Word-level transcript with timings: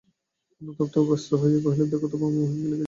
অনুতপ্ত 0.61 0.93
ও 0.97 1.03
ব্যস্ত 1.03 1.29
হইয়া 1.33 1.59
কহিলেন, 1.63 1.87
দেখো 1.89 2.07
তো 2.07 2.15
বউমা, 2.17 2.37
মহিন 2.37 2.51
কী 2.53 2.67
লিখিয়াছে। 2.67 2.79